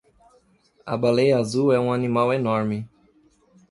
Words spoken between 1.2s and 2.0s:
azul é um